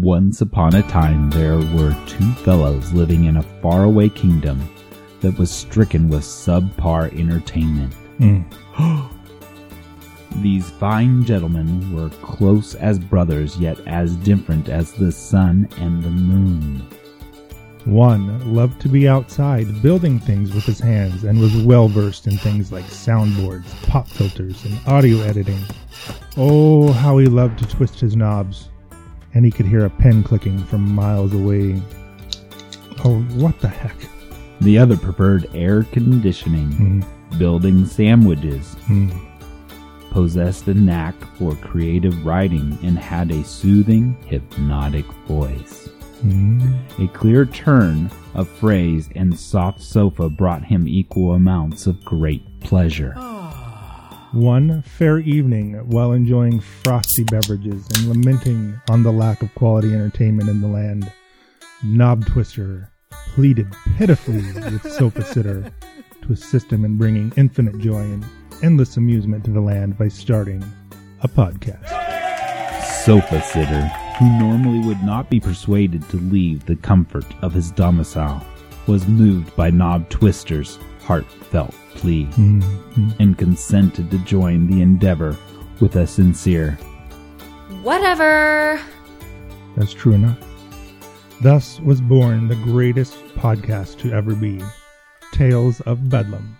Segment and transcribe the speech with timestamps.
[0.00, 4.58] Once upon a time, there were two fellows living in a faraway kingdom
[5.20, 7.94] that was stricken with subpar entertainment.
[8.18, 9.10] Mm.
[10.42, 16.08] These fine gentlemen were close as brothers, yet as different as the sun and the
[16.08, 16.78] moon.
[17.84, 22.38] One loved to be outside building things with his hands and was well versed in
[22.38, 25.60] things like soundboards, pop filters, and audio editing.
[26.38, 28.69] Oh, how he loved to twist his knobs.
[29.34, 31.80] And he could hear a pen clicking from miles away.
[33.04, 33.96] Oh, what the heck?
[34.60, 37.38] The other preferred air conditioning, Hmm.
[37.38, 39.08] building sandwiches, Hmm.
[40.10, 45.88] possessed a knack for creative writing, and had a soothing, hypnotic voice.
[46.22, 46.60] Hmm.
[46.98, 53.14] A clear turn of phrase and soft sofa brought him equal amounts of great pleasure.
[54.32, 60.48] One fair evening, while enjoying frosty beverages and lamenting on the lack of quality entertainment
[60.48, 61.10] in the land,
[61.82, 63.66] Knob Twister pleaded
[63.98, 65.72] pitifully with Sofa Sitter
[66.22, 68.24] to assist him in bringing infinite joy and
[68.62, 70.62] endless amusement to the land by starting
[71.22, 71.88] a podcast.
[73.04, 73.82] Sofa sitter,
[74.18, 78.46] who normally would not be persuaded to leave the comfort of his domicile,
[78.86, 80.78] was moved by Knob Twister's
[81.10, 82.62] heartfelt plea Mhm.
[83.18, 85.36] and consented to join the endeavor
[85.80, 86.78] with a sincere
[87.82, 88.78] Whatever.
[89.76, 90.38] That's true enough.
[91.42, 94.62] Thus was born the greatest podcast to ever be
[95.32, 96.56] Tales of Bedlam.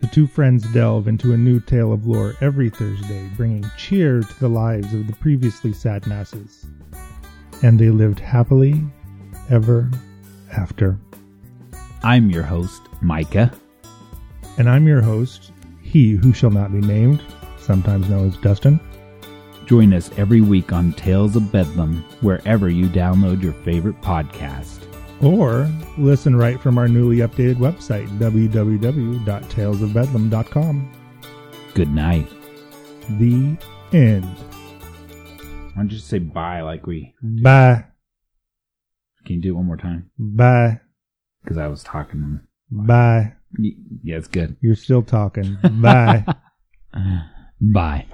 [0.00, 4.40] The two friends delve into a new tale of lore every Thursday, bringing cheer to
[4.40, 6.66] the lives of the previously sad masses.
[7.64, 8.84] And they lived happily
[9.50, 9.90] ever
[10.52, 10.98] after.
[12.04, 13.50] I'm your host, Micah.
[14.58, 17.22] And I'm your host, he who shall not be named,
[17.58, 18.80] sometimes known as Dustin.
[19.66, 24.80] Join us every week on Tales of Bedlam, wherever you download your favorite podcast.
[25.22, 30.92] Or listen right from our newly updated website, www.talesofbedlam.com.
[31.74, 32.28] Good night.
[33.18, 33.56] The
[33.92, 34.24] end.
[34.24, 37.14] Why don't you just say bye like we.
[37.22, 37.84] Bye.
[39.24, 40.10] Can you do it one more time?
[40.18, 40.80] Bye.
[41.42, 42.40] Because I was talking.
[42.72, 43.34] Bye.
[43.58, 44.56] Y- Yeah, it's good.
[44.60, 45.56] You're still talking.
[45.80, 46.24] Bye.
[47.60, 48.06] Bye.